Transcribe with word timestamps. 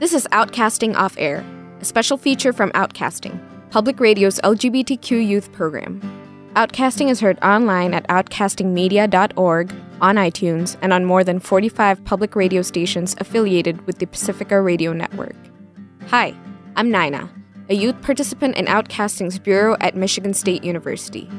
This 0.00 0.12
is 0.12 0.26
Outcasting 0.32 0.96
Off 0.96 1.14
Air, 1.18 1.44
a 1.80 1.84
special 1.84 2.16
feature 2.16 2.52
from 2.52 2.72
Outcasting, 2.72 3.40
Public 3.70 4.00
Radio's 4.00 4.40
LGBTQ 4.40 5.24
youth 5.24 5.52
program. 5.52 6.00
Outcasting 6.56 7.10
is 7.10 7.20
heard 7.20 7.38
online 7.44 7.94
at 7.94 8.04
outcastingmedia.org, 8.08 9.72
on 10.00 10.16
iTunes, 10.16 10.76
and 10.82 10.92
on 10.92 11.04
more 11.04 11.22
than 11.22 11.38
45 11.38 12.04
public 12.04 12.34
radio 12.34 12.60
stations 12.60 13.14
affiliated 13.20 13.86
with 13.86 14.00
the 14.00 14.06
Pacifica 14.06 14.60
Radio 14.60 14.92
Network. 14.92 15.36
Hi, 16.08 16.34
I'm 16.74 16.90
Nina, 16.90 17.30
a 17.68 17.74
youth 17.74 18.02
participant 18.02 18.56
in 18.56 18.66
Outcasting's 18.66 19.38
Bureau 19.38 19.76
at 19.78 19.94
Michigan 19.94 20.34
State 20.34 20.64
University. 20.64 21.30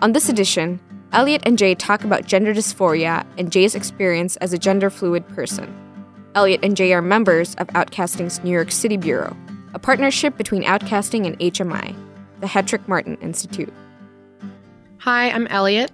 On 0.00 0.12
this 0.12 0.30
edition, 0.30 0.80
Elliot 1.12 1.42
and 1.44 1.58
Jay 1.58 1.74
talk 1.74 2.02
about 2.02 2.24
gender 2.24 2.54
dysphoria 2.54 3.26
and 3.36 3.52
Jay's 3.52 3.74
experience 3.74 4.36
as 4.36 4.54
a 4.54 4.58
gender 4.58 4.88
fluid 4.88 5.28
person. 5.28 5.89
Elliot 6.34 6.60
and 6.62 6.76
Jay 6.76 6.92
are 6.92 7.02
members 7.02 7.54
of 7.56 7.66
Outcasting's 7.68 8.42
New 8.44 8.50
York 8.50 8.70
City 8.70 8.96
Bureau, 8.96 9.36
a 9.74 9.78
partnership 9.78 10.36
between 10.36 10.62
Outcasting 10.62 11.26
and 11.26 11.38
HMI, 11.40 11.94
the 12.40 12.46
Hetrick 12.46 12.86
Martin 12.86 13.16
Institute. 13.16 13.72
Hi, 14.98 15.30
I'm 15.30 15.48
Elliot. 15.48 15.90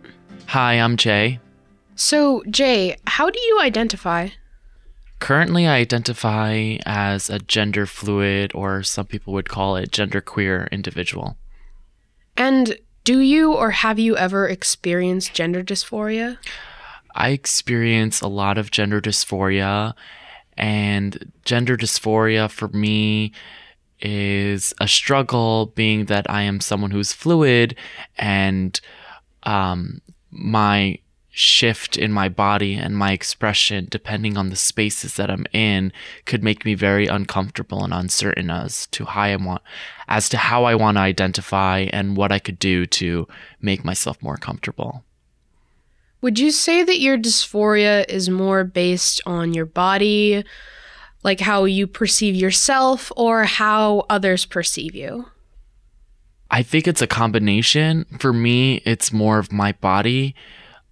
Hi, 0.49 0.75
I'm 0.75 0.99
Jay. 0.99 1.41
So, 1.95 2.43
Jay, 2.51 2.97
how 3.07 3.31
do 3.31 3.41
you 3.41 3.61
identify? 3.61 4.29
Currently, 5.21 5.67
I 5.67 5.77
identify 5.77 6.77
as 6.85 7.31
a 7.31 7.39
gender 7.39 7.87
fluid, 7.87 8.53
or 8.55 8.83
some 8.83 9.07
people 9.07 9.33
would 9.33 9.49
call 9.49 9.77
it 9.77 9.91
genderqueer 9.91 10.71
individual. 10.71 11.39
And 12.37 12.77
do 13.05 13.21
you 13.21 13.55
or 13.55 13.71
have 13.71 13.99
you 13.99 14.19
ever 14.19 14.47
experienced 14.47 15.33
gender 15.33 15.65
dysphoria? 15.65 16.37
I 17.15 17.31
experience 17.31 18.21
a 18.21 18.29
lot 18.29 18.59
of 18.59 18.71
gender 18.71 19.01
dysphoria, 19.01 19.95
and 20.57 21.33
gender 21.45 21.77
dysphoria 21.77 22.51
for 22.51 22.69
me 22.69 23.33
is 24.01 24.75
a 24.81 24.89
struggle, 24.89 25.67
being 25.75 26.07
that 26.07 26.31
I 26.31 26.43
am 26.43 26.61
someone 26.61 26.91
who's 26.91 27.13
fluid 27.13 27.77
and 28.19 28.79
um, 29.45 30.01
my 30.31 30.99
shift 31.31 31.99
in 31.99 32.11
my 32.11 32.31
body 32.31 32.75
and 32.75 32.97
my 32.97 33.13
expression, 33.13 33.87
depending 33.91 34.39
on 34.39 34.49
the 34.49 34.57
spaces 34.57 35.15
that 35.17 35.31
I'm 35.31 35.45
in, 35.53 35.93
could 36.25 36.43
make 36.43 36.65
me 36.65 36.75
very 36.75 37.07
uncomfortable 37.07 37.85
and 37.85 37.93
uncertain 37.93 38.51
as 38.51 38.87
to 38.89 39.05
how 39.05 39.21
I 39.23 39.37
want, 39.37 39.63
as 40.09 40.31
to 40.31 40.39
how 40.39 40.65
I 40.65 40.75
want 40.75 40.97
to 40.97 41.03
identify 41.03 41.81
and 41.93 42.17
what 42.17 42.33
I 42.33 42.39
could 42.39 42.59
do 42.59 42.87
to 42.87 43.29
make 43.61 43.85
myself 43.85 44.23
more 44.23 44.39
comfortable. 44.39 45.05
Would 46.27 46.41
you 46.41 46.51
say 46.51 46.83
that 46.83 46.99
your 46.99 47.17
dysphoria 47.17 48.05
is 48.09 48.29
more 48.29 48.65
based 48.65 49.21
on 49.27 49.55
your 49.55 49.65
body, 49.65 50.45
like 51.23 51.39
how 51.39 51.67
you 51.67 51.87
perceive 51.87 52.35
yourself, 52.35 53.13
or 53.17 53.45
how 53.45 54.07
others 54.11 54.45
perceive 54.45 54.97
you? 54.97 55.27
I 56.51 56.65
think 56.65 56.89
it's 56.89 57.01
a 57.01 57.07
combination. 57.07 58.07
For 58.19 58.33
me, 58.33 58.83
it's 58.85 59.13
more 59.13 59.39
of 59.39 59.53
my 59.53 59.71
body 59.71 60.35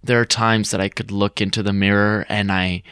there 0.05 0.21
are 0.21 0.25
times 0.25 0.71
that 0.71 0.79
I 0.79 0.87
could 0.87 1.11
look 1.11 1.41
into 1.41 1.63
the 1.63 1.73
mirror 1.73 2.25
and 2.29 2.51
I 2.51 2.83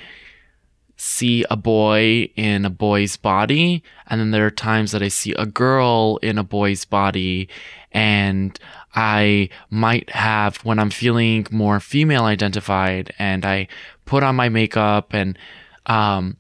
see 0.97 1.45
a 1.49 1.55
boy 1.55 2.29
in 2.35 2.65
a 2.65 2.69
boy's 2.69 3.17
body 3.17 3.83
and 4.07 4.19
then 4.19 4.31
there 4.31 4.45
are 4.45 4.51
times 4.51 4.91
that 4.91 5.03
I 5.03 5.09
see 5.09 5.33
a 5.33 5.45
girl 5.45 6.17
in 6.21 6.37
a 6.37 6.43
boy's 6.43 6.85
body 6.85 7.49
and 7.93 8.59
I 8.95 9.49
might 9.69 10.09
have 10.11 10.57
when 10.57 10.79
I'm 10.79 10.89
feeling 10.89 11.47
more 11.51 11.79
female 11.79 12.25
identified 12.25 13.13
and 13.19 13.45
I 13.45 13.67
put 14.05 14.23
on 14.23 14.35
my 14.35 14.49
makeup 14.49 15.13
and 15.13 15.37
um, 15.85 16.37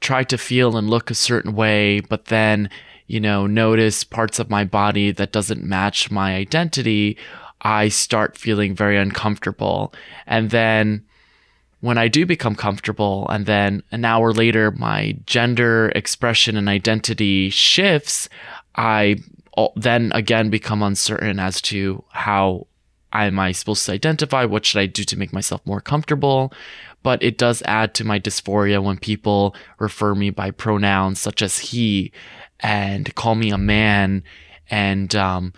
try 0.00 0.24
to 0.24 0.38
feel 0.38 0.76
and 0.76 0.90
look 0.90 1.10
a 1.10 1.14
certain 1.14 1.54
way 1.54 2.00
but 2.00 2.26
then 2.26 2.70
you 3.06 3.20
know 3.20 3.46
notice 3.46 4.04
parts 4.04 4.38
of 4.38 4.50
my 4.50 4.64
body 4.64 5.12
that 5.12 5.32
doesn't 5.32 5.64
match 5.64 6.10
my 6.10 6.34
identity 6.34 7.16
I 7.62 7.88
start 7.88 8.36
feeling 8.36 8.74
very 8.74 8.98
uncomfortable. 8.98 9.94
And 10.26 10.50
then 10.50 11.04
when 11.80 11.96
I 11.96 12.08
do 12.08 12.26
become 12.26 12.54
comfortable, 12.54 13.26
and 13.28 13.46
then 13.46 13.82
an 13.90 14.04
hour 14.04 14.32
later, 14.32 14.70
my 14.72 15.16
gender 15.26 15.90
expression 15.94 16.56
and 16.56 16.68
identity 16.68 17.50
shifts, 17.50 18.28
I 18.76 19.16
then 19.76 20.12
again 20.14 20.50
become 20.50 20.82
uncertain 20.82 21.38
as 21.38 21.60
to 21.62 22.04
how 22.10 22.66
am 23.12 23.38
I 23.38 23.52
supposed 23.52 23.84
to 23.86 23.92
identify? 23.92 24.44
What 24.44 24.64
should 24.64 24.80
I 24.80 24.86
do 24.86 25.04
to 25.04 25.18
make 25.18 25.32
myself 25.32 25.60
more 25.66 25.80
comfortable? 25.80 26.52
But 27.02 27.22
it 27.22 27.36
does 27.36 27.62
add 27.66 27.94
to 27.94 28.04
my 28.04 28.20
dysphoria 28.20 28.82
when 28.82 28.98
people 28.98 29.54
refer 29.78 30.14
me 30.14 30.30
by 30.30 30.50
pronouns 30.50 31.20
such 31.20 31.42
as 31.42 31.58
he 31.58 32.12
and 32.60 33.14
call 33.14 33.34
me 33.34 33.50
a 33.50 33.58
man 33.58 34.22
and 34.70 35.14
um, 35.14 35.52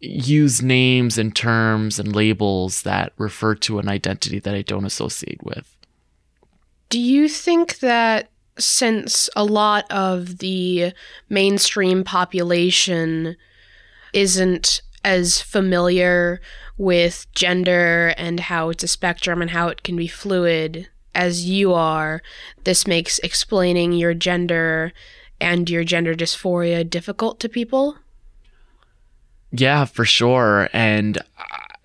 use 0.00 0.62
names 0.62 1.18
and 1.18 1.34
terms 1.36 1.98
and 1.98 2.14
labels 2.14 2.82
that 2.82 3.12
refer 3.18 3.54
to 3.56 3.78
an 3.78 3.88
identity 3.88 4.38
that 4.38 4.54
I 4.54 4.62
don't 4.62 4.86
associate 4.86 5.42
with. 5.42 5.76
Do 6.88 6.98
you 6.98 7.28
think 7.28 7.80
that 7.80 8.30
since 8.58 9.30
a 9.36 9.44
lot 9.44 9.90
of 9.90 10.38
the 10.38 10.92
mainstream 11.28 12.04
population 12.04 13.36
isn't 14.12 14.82
as 15.04 15.40
familiar 15.40 16.40
with 16.76 17.26
gender 17.34 18.14
and 18.16 18.40
how 18.40 18.70
it's 18.70 18.84
a 18.84 18.88
spectrum 18.88 19.40
and 19.40 19.50
how 19.50 19.68
it 19.68 19.82
can 19.82 19.96
be 19.96 20.08
fluid 20.08 20.88
as 21.14 21.48
you 21.48 21.72
are, 21.72 22.22
this 22.64 22.86
makes 22.86 23.18
explaining 23.20 23.92
your 23.92 24.14
gender 24.14 24.92
and 25.40 25.68
your 25.68 25.84
gender 25.84 26.14
dysphoria 26.14 26.88
difficult 26.88 27.40
to 27.40 27.48
people? 27.48 27.96
Yeah, 29.50 29.84
for 29.84 30.04
sure. 30.04 30.68
And 30.72 31.18
uh, 31.18 31.22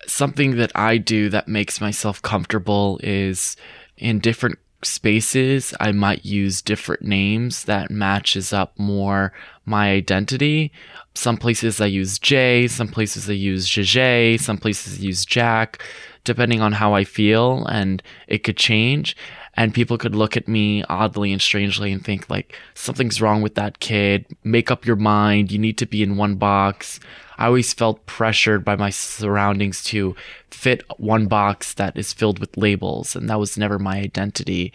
something 0.06 0.56
that 0.56 0.72
I 0.74 0.98
do 0.98 1.28
that 1.30 1.48
makes 1.48 1.80
myself 1.80 2.22
comfortable 2.22 3.00
is 3.02 3.56
in 3.96 4.18
different 4.18 4.58
spaces 4.84 5.74
I 5.80 5.92
might 5.92 6.24
use 6.24 6.62
different 6.62 7.02
names 7.02 7.64
that 7.64 7.90
matches 7.90 8.52
up 8.52 8.78
more 8.78 9.32
my 9.64 9.90
identity. 9.90 10.72
Some 11.14 11.36
places 11.36 11.80
I 11.80 11.86
use 11.86 12.18
Jay, 12.18 12.68
some 12.68 12.88
places 12.88 13.28
I 13.28 13.34
use 13.34 13.68
JJ, 13.68 14.40
some 14.40 14.58
places 14.58 14.98
I 14.98 15.02
use 15.02 15.24
Jack, 15.24 15.82
depending 16.24 16.60
on 16.60 16.72
how 16.72 16.94
I 16.94 17.04
feel 17.04 17.66
and 17.66 18.02
it 18.28 18.44
could 18.44 18.56
change 18.56 19.16
and 19.56 19.74
people 19.74 19.98
could 19.98 20.14
look 20.14 20.36
at 20.36 20.48
me 20.48 20.82
oddly 20.88 21.32
and 21.32 21.40
strangely 21.40 21.92
and 21.92 22.04
think 22.04 22.28
like 22.28 22.56
something's 22.74 23.20
wrong 23.20 23.40
with 23.42 23.54
that 23.54 23.78
kid. 23.78 24.26
Make 24.42 24.70
up 24.70 24.84
your 24.84 24.96
mind. 24.96 25.52
You 25.52 25.58
need 25.58 25.78
to 25.78 25.86
be 25.86 26.02
in 26.02 26.16
one 26.16 26.34
box. 26.36 26.98
I 27.38 27.46
always 27.46 27.72
felt 27.72 28.06
pressured 28.06 28.64
by 28.64 28.76
my 28.76 28.90
surroundings 28.90 29.82
to 29.84 30.14
fit 30.50 30.82
one 30.98 31.26
box 31.26 31.74
that 31.74 31.96
is 31.96 32.12
filled 32.12 32.38
with 32.38 32.56
labels 32.56 33.14
and 33.14 33.28
that 33.30 33.38
was 33.38 33.56
never 33.56 33.78
my 33.78 33.98
identity. 33.98 34.72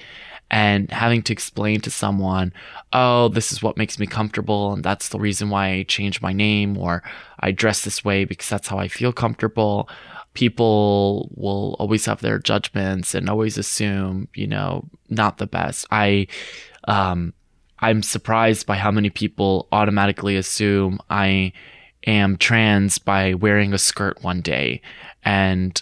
And 0.51 0.89
having 0.89 1.21
to 1.23 1.33
explain 1.33 1.79
to 1.81 1.91
someone, 1.91 2.53
oh, 2.91 3.27
this 3.27 3.51
is 3.51 3.61
what 3.61 3.77
makes 3.77 3.99
me 3.99 4.07
comfortable, 4.07 4.73
and 4.73 4.83
that's 4.83 5.09
the 5.09 5.19
reason 5.19 5.51
why 5.51 5.67
I 5.67 5.83
changed 5.83 6.23
my 6.23 6.33
name, 6.33 6.75
or 6.75 7.03
I 7.39 7.51
dress 7.51 7.83
this 7.83 8.03
way 8.03 8.25
because 8.25 8.49
that's 8.49 8.67
how 8.67 8.79
I 8.79 8.87
feel 8.87 9.13
comfortable 9.13 9.87
people 10.33 11.29
will 11.35 11.75
always 11.79 12.05
have 12.05 12.21
their 12.21 12.39
judgments 12.39 13.15
and 13.15 13.29
always 13.29 13.57
assume, 13.57 14.27
you 14.33 14.47
know, 14.47 14.85
not 15.09 15.37
the 15.37 15.47
best. 15.47 15.85
I, 15.91 16.27
um, 16.87 17.33
I'm 17.79 18.03
surprised 18.03 18.65
by 18.65 18.75
how 18.75 18.91
many 18.91 19.09
people 19.09 19.67
automatically 19.71 20.35
assume 20.35 20.99
I 21.09 21.53
am 22.05 22.37
trans 22.37 22.97
by 22.97 23.33
wearing 23.33 23.73
a 23.73 23.77
skirt 23.77 24.21
one 24.23 24.41
day. 24.41 24.81
And 25.23 25.81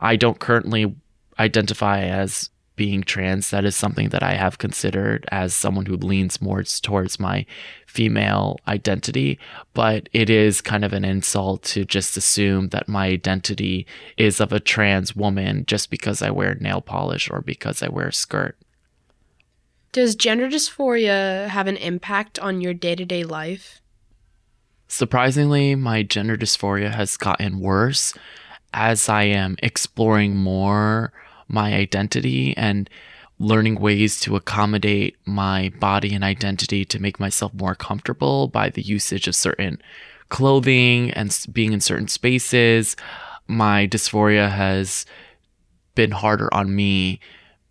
I 0.00 0.16
don't 0.16 0.38
currently 0.38 0.94
identify 1.38 2.02
as 2.02 2.50
being 2.78 3.02
trans. 3.02 3.50
That 3.50 3.66
is 3.66 3.76
something 3.76 4.08
that 4.10 4.22
I 4.22 4.34
have 4.34 4.56
considered 4.56 5.26
as 5.30 5.52
someone 5.52 5.84
who 5.84 5.96
leans 5.96 6.40
more 6.40 6.62
towards 6.62 7.20
my 7.20 7.44
female 7.86 8.58
identity, 8.66 9.38
but 9.74 10.08
it 10.14 10.30
is 10.30 10.62
kind 10.62 10.84
of 10.84 10.94
an 10.94 11.04
insult 11.04 11.64
to 11.64 11.84
just 11.84 12.16
assume 12.16 12.68
that 12.68 12.88
my 12.88 13.08
identity 13.08 13.86
is 14.16 14.40
of 14.40 14.52
a 14.52 14.60
trans 14.60 15.14
woman 15.14 15.66
just 15.66 15.90
because 15.90 16.22
I 16.22 16.30
wear 16.30 16.54
nail 16.54 16.80
polish 16.80 17.28
or 17.28 17.42
because 17.42 17.82
I 17.82 17.88
wear 17.88 18.08
a 18.08 18.12
skirt. 18.12 18.56
Does 19.92 20.14
gender 20.14 20.48
dysphoria 20.48 21.48
have 21.48 21.66
an 21.66 21.76
impact 21.76 22.38
on 22.38 22.60
your 22.60 22.72
day 22.72 22.94
to 22.94 23.04
day 23.04 23.24
life? 23.24 23.80
Surprisingly, 24.86 25.74
my 25.74 26.02
gender 26.02 26.36
dysphoria 26.36 26.94
has 26.94 27.16
gotten 27.16 27.60
worse 27.60 28.14
as 28.72 29.08
I 29.08 29.24
am 29.24 29.56
exploring 29.62 30.36
more 30.36 31.12
my 31.48 31.74
identity 31.74 32.56
and 32.56 32.88
learning 33.38 33.76
ways 33.76 34.18
to 34.20 34.36
accommodate 34.36 35.16
my 35.24 35.70
body 35.78 36.14
and 36.14 36.24
identity 36.24 36.84
to 36.84 37.00
make 37.00 37.20
myself 37.20 37.54
more 37.54 37.74
comfortable 37.74 38.48
by 38.48 38.68
the 38.68 38.82
usage 38.82 39.28
of 39.28 39.36
certain 39.36 39.80
clothing 40.28 41.10
and 41.12 41.46
being 41.52 41.72
in 41.72 41.80
certain 41.80 42.08
spaces. 42.08 42.96
My 43.46 43.86
dysphoria 43.86 44.50
has 44.50 45.06
been 45.94 46.10
harder 46.10 46.52
on 46.52 46.74
me 46.74 47.20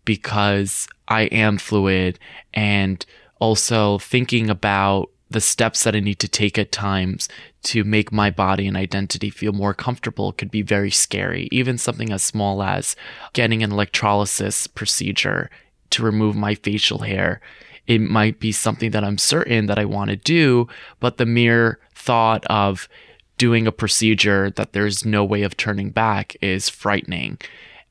because 0.05 0.87
I 1.07 1.23
am 1.23 1.57
fluid 1.57 2.17
and 2.53 3.05
also 3.39 3.99
thinking 3.99 4.49
about 4.49 5.09
the 5.29 5.41
steps 5.41 5.83
that 5.83 5.95
I 5.95 5.99
need 5.99 6.19
to 6.19 6.27
take 6.27 6.57
at 6.57 6.71
times 6.71 7.27
to 7.63 7.83
make 7.83 8.11
my 8.11 8.29
body 8.29 8.67
and 8.67 8.77
identity 8.77 9.29
feel 9.29 9.51
more 9.51 9.73
comfortable 9.73 10.31
could 10.31 10.49
be 10.49 10.61
very 10.61 10.91
scary. 10.91 11.49
Even 11.51 11.77
something 11.77 12.11
as 12.11 12.23
small 12.23 12.63
as 12.63 12.95
getting 13.33 13.61
an 13.63 13.71
electrolysis 13.71 14.67
procedure 14.67 15.49
to 15.89 16.03
remove 16.03 16.35
my 16.35 16.55
facial 16.55 16.99
hair. 16.99 17.41
It 17.87 17.99
might 18.01 18.39
be 18.39 18.51
something 18.51 18.91
that 18.91 19.03
I'm 19.03 19.17
certain 19.17 19.67
that 19.67 19.79
I 19.79 19.85
want 19.85 20.09
to 20.09 20.17
do, 20.17 20.67
but 20.99 21.17
the 21.17 21.25
mere 21.25 21.79
thought 21.95 22.45
of 22.47 22.87
doing 23.37 23.67
a 23.67 23.71
procedure 23.71 24.49
that 24.51 24.73
there's 24.73 25.05
no 25.05 25.23
way 25.23 25.43
of 25.43 25.55
turning 25.55 25.91
back 25.91 26.35
is 26.41 26.69
frightening. 26.69 27.37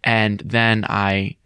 And 0.04 0.42
then 0.44 0.84
I 0.88 1.36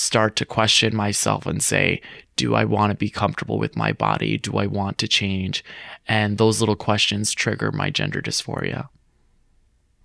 start 0.00 0.34
to 0.36 0.46
question 0.46 0.96
myself 0.96 1.46
and 1.46 1.62
say, 1.62 2.00
do 2.36 2.54
I 2.54 2.64
want 2.64 2.90
to 2.90 2.96
be 2.96 3.10
comfortable 3.10 3.58
with 3.58 3.76
my 3.76 3.92
body? 3.92 4.38
Do 4.38 4.56
I 4.56 4.66
want 4.66 4.96
to 4.98 5.08
change? 5.08 5.62
And 6.08 6.38
those 6.38 6.60
little 6.60 6.76
questions 6.76 7.32
trigger 7.32 7.70
my 7.70 7.90
gender 7.90 8.22
dysphoria. 8.22 8.88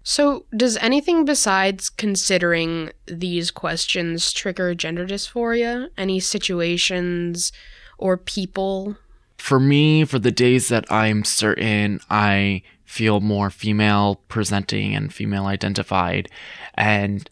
So, 0.03 0.45
does 0.55 0.77
anything 0.77 1.25
besides 1.25 1.89
considering 1.89 2.91
these 3.07 3.49
questions 3.49 4.31
trigger 4.33 4.75
gender 4.75 5.07
dysphoria? 5.07 5.87
Any 5.97 6.19
situations 6.19 7.51
or 7.97 8.17
people? 8.17 8.97
For 9.37 9.59
me, 9.59 10.05
for 10.05 10.19
the 10.19 10.31
days 10.31 10.67
that 10.67 10.91
I'm 10.91 11.23
certain 11.23 12.01
I 12.09 12.61
feel 12.83 13.19
more 13.19 13.49
female 13.49 14.21
presenting 14.27 14.93
and 14.93 15.11
female 15.11 15.47
identified, 15.47 16.29
and 16.75 17.27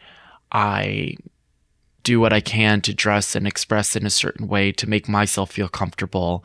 I 0.51 1.15
do 2.03 2.19
what 2.19 2.33
I 2.33 2.41
can 2.41 2.81
to 2.81 2.93
dress 2.93 3.35
and 3.35 3.47
express 3.47 3.95
in 3.95 4.05
a 4.05 4.11
certain 4.11 4.47
way 4.47 4.71
to 4.73 4.89
make 4.89 5.07
myself 5.07 5.51
feel 5.51 5.69
comfortable. 5.69 6.43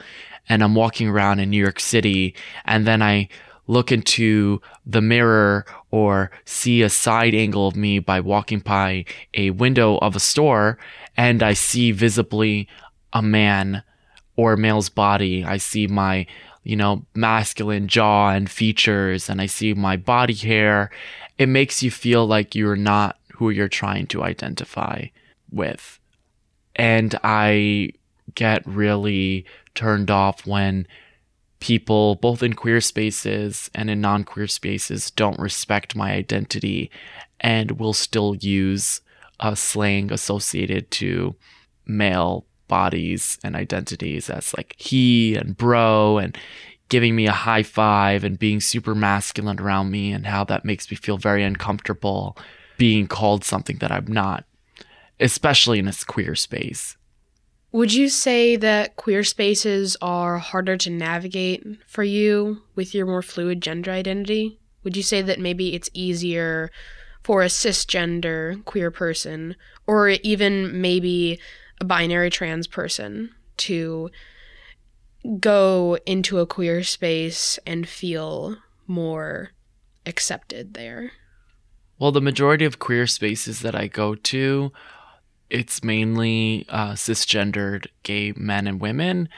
And 0.49 0.63
I'm 0.63 0.75
walking 0.75 1.09
around 1.09 1.41
in 1.41 1.51
New 1.51 1.63
York 1.63 1.81
City, 1.81 2.35
and 2.65 2.87
then 2.87 3.03
I 3.03 3.29
look 3.67 3.93
into 3.93 4.63
the 4.87 5.03
mirror 5.03 5.67
or 5.91 6.31
see 6.47 6.81
a 6.81 6.89
side 6.89 7.35
angle 7.35 7.69
of 7.69 7.77
me 7.77 7.99
by 7.99 8.21
walking 8.21 8.61
by 8.61 9.05
a 9.35 9.51
window 9.51 9.99
of 9.99 10.17
a 10.17 10.21
store, 10.21 10.79
and 11.17 11.43
I 11.43 11.53
see 11.53 11.93
visibly 11.93 12.67
a 13.13 13.21
man 13.21 13.83
or 14.37 14.55
a 14.55 14.59
male's 14.59 14.89
body. 14.89 15.45
I 15.45 15.59
see 15.59 15.87
my 15.87 16.27
you 16.69 16.77
know, 16.77 17.03
masculine 17.15 17.89
jaw 17.89 18.29
and 18.29 18.51
features, 18.51 19.31
and 19.31 19.41
I 19.41 19.47
see 19.47 19.73
my 19.73 19.97
body 19.97 20.35
hair, 20.35 20.91
it 21.39 21.49
makes 21.49 21.83
you 21.83 21.91
feel 21.91 22.27
like 22.27 22.55
you're 22.55 22.77
not 22.77 23.17
who 23.33 23.49
you're 23.49 23.69
trying 23.69 24.07
to 24.09 24.23
identify 24.23 25.07
with. 25.51 25.99
And 26.77 27.19
I 27.25 27.91
get 28.35 28.67
really 28.67 29.45
turned 29.75 30.11
off 30.11 30.47
when 30.47 30.87
people, 31.61 32.17
both 32.17 32.43
in 32.43 32.55
queer 32.55 32.81
spaces 32.81 33.71
and 33.75 33.91
in 33.91 34.01
non 34.01 34.25
queer 34.25 34.47
spaces, 34.47 35.11
don't 35.11 35.39
respect 35.39 35.97
my 35.97 36.13
identity 36.13 36.91
and 37.41 37.73
will 37.73 37.93
still 37.93 38.35
use 38.37 39.01
a 39.41 39.57
slang 39.57 40.13
associated 40.13 40.91
to 40.91 41.35
male 41.87 42.45
bodies 42.67 43.39
and 43.43 43.57
identities 43.57 44.29
as 44.29 44.55
like 44.57 44.75
he 44.77 45.35
and 45.35 45.57
bro 45.57 46.19
and 46.19 46.37
giving 46.91 47.17
me 47.17 47.27
a 47.27 47.33
high 47.33 47.63
five 47.63 48.25
and 48.25 48.39
being 48.39 48.61
super 48.61 48.95
masculine 48.95 49.59
around 49.59 49.91
me 49.91 50.13
and 50.13 50.27
how 50.27 50.45
that 50.45 50.65
makes 50.65 50.91
me 50.91 50.97
feel 50.97 51.17
very 51.17 51.43
uncomfortable 51.43 52.37
being 52.77 53.07
called 53.07 53.43
something 53.43 53.79
that 53.79 53.91
I'm 53.91 54.07
not 54.07 54.45
especially 55.21 55.79
in 55.79 55.89
a 55.89 55.93
queer 56.07 56.35
space. 56.35 56.97
Would 57.71 57.93
you 57.93 58.09
say 58.09 58.57
that 58.57 58.97
queer 58.97 59.23
spaces 59.23 59.97
are 60.01 60.39
harder 60.39 60.77
to 60.79 60.91
navigate 60.91 61.65
for 61.87 62.03
you 62.03 62.63
with 62.75 62.95
your 62.95 63.05
more 63.05 63.23
fluid 63.23 63.61
gender 63.61 63.91
identity? 63.91 64.59
Would 64.85 64.97
you 64.97 65.03
say 65.03 65.21
that 65.21 65.39
maybe 65.39 65.75
it's 65.75 65.91
easier 65.93 66.71
for 67.23 67.43
a 67.43 67.47
cisgender 67.47 68.65
queer 68.65 68.91
person 68.91 69.55
or 69.87 70.09
even 70.09 70.81
maybe 70.81 71.39
a 71.81 71.85
binary 71.85 72.31
trans 72.31 72.67
person 72.67 73.35
to 73.59 74.11
go 75.39 75.99
into 76.07 76.39
a 76.39 76.47
queer 76.47 76.83
space 76.83 77.59
and 77.67 77.87
feel 77.87 78.57
more 78.87 79.51
accepted 80.07 80.73
there? 80.73 81.13
Well, 81.99 82.13
the 82.13 82.21
majority 82.21 82.65
of 82.65 82.79
queer 82.79 83.07
spaces 83.07 83.61
that 83.61 83.75
I 83.75 83.89
go 83.89 84.15
to 84.15 84.73
it's 85.51 85.83
mainly 85.83 86.67
uh, 86.69 86.93
cisgendered 86.93 87.87
gay 88.03 88.33
men 88.37 88.67
and 88.67 88.81
women. 88.81 89.29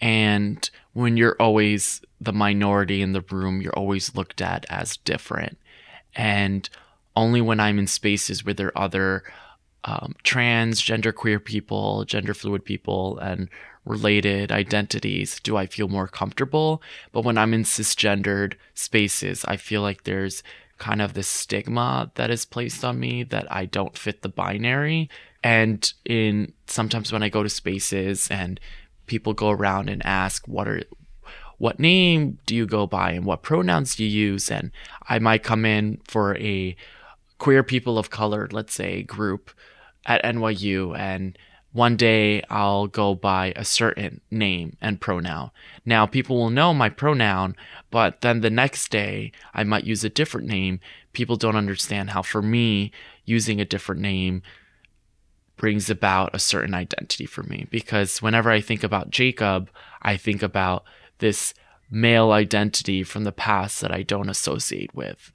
And 0.00 0.68
when 0.92 1.16
you're 1.16 1.36
always 1.40 2.02
the 2.20 2.32
minority 2.32 3.00
in 3.02 3.12
the 3.12 3.22
room, 3.22 3.60
you're 3.60 3.78
always 3.78 4.14
looked 4.14 4.40
at 4.40 4.66
as 4.68 4.96
different. 4.98 5.58
And 6.14 6.68
only 7.16 7.40
when 7.40 7.60
I'm 7.60 7.78
in 7.78 7.86
spaces 7.86 8.44
where 8.44 8.54
there 8.54 8.68
are 8.68 8.84
other 8.84 9.24
um, 9.84 10.14
trans, 10.22 10.82
people, 11.44 12.04
gender 12.04 12.34
fluid 12.34 12.64
people, 12.64 13.18
and 13.18 13.48
related 13.84 14.50
identities 14.50 15.38
do 15.40 15.56
I 15.56 15.66
feel 15.66 15.88
more 15.88 16.08
comfortable. 16.08 16.82
But 17.12 17.24
when 17.24 17.36
I'm 17.36 17.52
in 17.54 17.64
cisgendered 17.64 18.54
spaces, 18.74 19.44
I 19.46 19.56
feel 19.56 19.82
like 19.82 20.04
there's 20.04 20.42
kind 20.78 21.00
of 21.00 21.14
this 21.14 21.28
stigma 21.28 22.10
that 22.14 22.30
is 22.30 22.44
placed 22.44 22.84
on 22.84 22.98
me 22.98 23.22
that 23.24 23.50
I 23.52 23.66
don't 23.66 23.96
fit 23.96 24.22
the 24.22 24.28
binary 24.28 25.08
and 25.44 25.92
in 26.06 26.52
sometimes 26.66 27.12
when 27.12 27.22
I 27.22 27.28
go 27.28 27.42
to 27.44 27.48
spaces 27.48 28.28
and 28.30 28.58
people 29.06 29.34
go 29.34 29.50
around 29.50 29.90
and 29.90 30.04
ask 30.04 30.48
what 30.48 30.66
are 30.66 30.82
what 31.58 31.78
name 31.78 32.38
do 32.46 32.56
you 32.56 32.66
go 32.66 32.86
by 32.86 33.12
and 33.12 33.24
what 33.24 33.42
pronouns 33.42 33.94
do 33.94 34.04
you 34.04 34.10
use 34.10 34.50
and 34.50 34.72
I 35.08 35.20
might 35.20 35.44
come 35.44 35.64
in 35.64 36.00
for 36.08 36.36
a 36.38 36.74
queer 37.38 37.62
people 37.62 37.98
of 37.98 38.10
color, 38.10 38.48
let's 38.50 38.74
say, 38.74 39.02
group 39.02 39.50
at 40.06 40.24
NYU 40.24 40.98
and 40.98 41.38
one 41.72 41.96
day 41.96 42.42
I'll 42.50 42.86
go 42.86 43.14
by 43.14 43.52
a 43.56 43.64
certain 43.64 44.20
name 44.30 44.76
and 44.80 45.00
pronoun. 45.00 45.50
Now, 45.84 46.06
people 46.06 46.36
will 46.36 46.50
know 46.50 46.72
my 46.72 46.88
pronoun, 46.88 47.56
but 47.90 48.20
then 48.20 48.40
the 48.40 48.50
next 48.50 48.90
day 48.90 49.32
I 49.52 49.64
might 49.64 49.84
use 49.84 50.04
a 50.04 50.08
different 50.08 50.46
name. 50.46 50.78
People 51.12 51.34
don't 51.34 51.56
understand 51.56 52.10
how, 52.10 52.22
for 52.22 52.40
me, 52.42 52.92
using 53.24 53.60
a 53.60 53.64
different 53.64 54.00
name 54.00 54.42
brings 55.56 55.88
about 55.88 56.34
a 56.34 56.38
certain 56.38 56.74
identity 56.74 57.26
for 57.26 57.42
me 57.42 57.66
because 57.70 58.20
whenever 58.20 58.50
I 58.50 58.60
think 58.60 58.82
about 58.82 59.10
Jacob, 59.10 59.70
I 60.02 60.16
think 60.16 60.42
about 60.42 60.84
this 61.18 61.54
male 61.90 62.32
identity 62.32 63.02
from 63.02 63.24
the 63.24 63.32
past 63.32 63.80
that 63.80 63.92
I 63.92 64.02
don't 64.02 64.28
associate 64.28 64.94
with. 64.94 65.32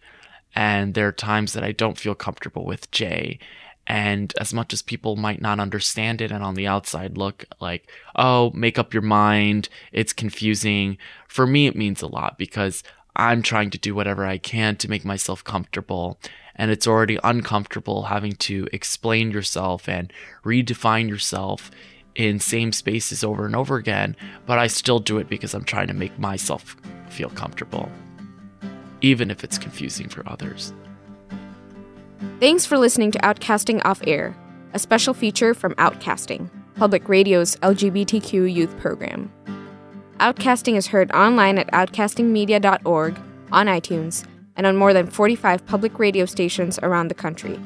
And 0.56 0.94
there 0.94 1.08
are 1.08 1.14
times 1.14 1.54
that 1.54 1.64
I 1.64 1.72
don't 1.72 1.98
feel 1.98 2.16
comfortable 2.16 2.66
with 2.66 2.92
Jay. 2.92 3.40
And 3.88 4.34
as 4.40 4.54
much 4.54 4.74
as 4.74 4.82
people 4.82 5.16
might 5.16 5.42
not 5.42 5.60
understand 5.60 6.22
it 6.22 6.32
and 6.32 6.44
on 6.44 6.54
the 6.54 6.68
outside 6.68 7.18
look 7.18 7.46
like, 7.60 7.90
oh, 8.16 8.52
make 8.54 8.78
up 8.78 8.94
your 8.94 9.02
mind, 9.02 9.70
it's 9.92 10.14
confusing, 10.14 10.98
for 11.28 11.48
me, 11.48 11.66
it 11.66 11.76
means 11.76 12.02
a 12.02 12.08
lot 12.08 12.38
because 12.38 12.84
I'm 13.16 13.42
trying 13.42 13.70
to 13.72 13.78
do 13.78 13.94
whatever 13.94 14.26
I 14.26 14.38
can 14.38 14.76
to 14.78 14.90
make 14.90 15.04
myself 15.04 15.44
comfortable 15.44 16.20
and 16.60 16.70
it's 16.70 16.86
already 16.86 17.18
uncomfortable 17.24 18.04
having 18.04 18.34
to 18.34 18.68
explain 18.74 19.32
yourself 19.32 19.88
and 19.88 20.12
redefine 20.44 21.08
yourself 21.08 21.72
in 22.16 22.38
same 22.38 22.74
spaces 22.74 23.24
over 23.24 23.46
and 23.46 23.56
over 23.56 23.78
again, 23.78 24.14
but 24.46 24.60
I 24.60 24.68
still 24.68 25.00
do 25.00 25.20
it 25.20 25.30
because 25.30 25.54
I'm 25.54 25.64
trying 25.64 25.88
to 25.88 25.94
make 25.94 26.20
myself 26.20 26.76
feel 27.10 27.30
comfortable, 27.30 27.90
even 29.00 29.32
if 29.32 29.46
it's 29.46 29.58
confusing 29.58 30.10
for 30.10 30.28
others. 30.30 30.74
Thanks 32.42 32.66
for 32.66 32.78
listening 32.78 33.12
to 33.12 33.20
Outcasting 33.20 33.82
Off 33.86 34.02
Air, 34.06 34.36
a 34.74 34.80
special 34.80 35.14
feature 35.14 35.54
from 35.54 35.74
Outcasting, 35.76 36.50
Public 36.76 37.08
Radio's 37.08 37.56
LGBTQ 37.58 38.54
youth 38.54 38.78
program. 38.80 39.32
Outcasting 40.20 40.76
is 40.76 40.88
heard 40.88 41.10
online 41.14 41.58
at 41.58 41.72
outcastingmedia.org, 41.72 43.18
on 43.54 43.68
iTunes, 43.68 44.26
and 44.58 44.68
on 44.68 44.76
more 44.76 44.94
than 44.94 45.08
45 45.08 45.66
public 45.66 45.98
radio 45.98 46.26
stations 46.26 46.78
around 46.84 47.08
the 47.08 47.14
country. 47.16 47.58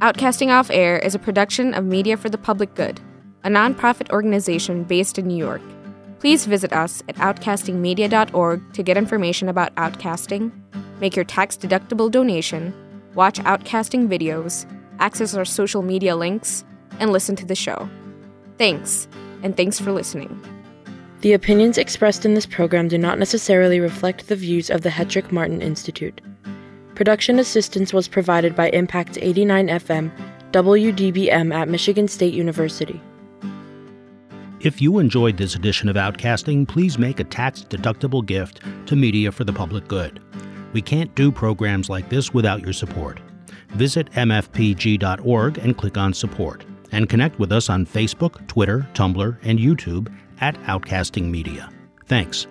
Outcasting 0.00 0.48
Off 0.48 0.68
Air 0.72 0.98
is 0.98 1.14
a 1.14 1.20
production 1.20 1.72
of 1.74 1.84
Media 1.84 2.16
for 2.16 2.28
the 2.28 2.38
Public 2.38 2.74
Good, 2.74 3.00
a 3.44 3.48
nonprofit 3.48 4.10
organization 4.10 4.82
based 4.82 5.16
in 5.16 5.28
New 5.28 5.36
York. 5.36 5.62
Please 6.18 6.44
visit 6.44 6.72
us 6.72 7.04
at 7.08 7.14
outcastingmedia.org 7.16 8.72
to 8.72 8.82
get 8.82 8.96
information 8.96 9.48
about 9.48 9.72
outcasting, 9.76 10.50
make 10.98 11.14
your 11.14 11.24
tax 11.24 11.56
deductible 11.56 12.10
donation, 12.10 12.74
watch 13.14 13.38
outcasting 13.38 14.08
videos, 14.08 14.66
access 14.98 15.36
our 15.36 15.44
social 15.44 15.82
media 15.82 16.16
links, 16.16 16.64
and 16.98 17.12
listen 17.12 17.36
to 17.36 17.46
the 17.46 17.54
show. 17.54 17.88
Thanks, 18.58 19.06
and 19.44 19.56
thanks 19.56 19.78
for 19.78 19.92
listening. 19.92 20.61
The 21.22 21.34
opinions 21.34 21.78
expressed 21.78 22.24
in 22.24 22.34
this 22.34 22.46
program 22.46 22.88
do 22.88 22.98
not 22.98 23.16
necessarily 23.16 23.78
reflect 23.78 24.26
the 24.26 24.34
views 24.34 24.70
of 24.70 24.80
the 24.82 24.88
Hetrick 24.88 25.30
Martin 25.30 25.62
Institute. 25.62 26.20
Production 26.96 27.38
assistance 27.38 27.92
was 27.92 28.08
provided 28.08 28.56
by 28.56 28.70
Impact 28.70 29.18
89 29.22 29.68
FM, 29.68 30.10
WDBM 30.50 31.54
at 31.54 31.68
Michigan 31.68 32.08
State 32.08 32.34
University. 32.34 33.00
If 34.58 34.82
you 34.82 34.98
enjoyed 34.98 35.36
this 35.36 35.54
edition 35.54 35.88
of 35.88 35.94
Outcasting, 35.94 36.66
please 36.66 36.98
make 36.98 37.20
a 37.20 37.24
tax 37.24 37.62
deductible 37.62 38.26
gift 38.26 38.60
to 38.86 38.96
Media 38.96 39.30
for 39.30 39.44
the 39.44 39.52
Public 39.52 39.86
Good. 39.86 40.20
We 40.72 40.82
can't 40.82 41.14
do 41.14 41.30
programs 41.30 41.88
like 41.88 42.08
this 42.08 42.34
without 42.34 42.62
your 42.62 42.72
support. 42.72 43.20
Visit 43.68 44.10
mfpg.org 44.10 45.58
and 45.58 45.76
click 45.78 45.96
on 45.96 46.14
Support 46.14 46.64
and 46.92 47.08
connect 47.08 47.38
with 47.38 47.52
us 47.52 47.68
on 47.68 47.86
Facebook, 47.86 48.46
Twitter, 48.46 48.86
Tumblr, 48.94 49.36
and 49.42 49.58
YouTube 49.58 50.12
at 50.40 50.54
Outcasting 50.62 51.30
Media. 51.30 51.70
Thanks. 52.06 52.46